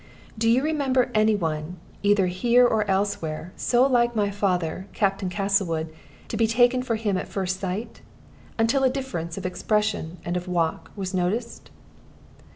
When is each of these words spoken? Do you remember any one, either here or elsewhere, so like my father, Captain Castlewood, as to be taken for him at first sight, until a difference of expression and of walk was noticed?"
Do 0.35 0.49
you 0.49 0.63
remember 0.63 1.11
any 1.13 1.35
one, 1.35 1.77
either 2.01 2.25
here 2.25 2.65
or 2.65 2.89
elsewhere, 2.89 3.53
so 3.55 3.85
like 3.85 4.15
my 4.15 4.31
father, 4.31 4.87
Captain 4.93 5.29
Castlewood, 5.29 5.89
as 5.89 5.93
to 6.29 6.37
be 6.37 6.47
taken 6.47 6.81
for 6.81 6.95
him 6.95 7.17
at 7.17 7.27
first 7.27 7.59
sight, 7.59 8.01
until 8.57 8.83
a 8.83 8.89
difference 8.89 9.37
of 9.37 9.45
expression 9.45 10.17
and 10.25 10.35
of 10.35 10.47
walk 10.47 10.89
was 10.95 11.13
noticed?" 11.13 11.69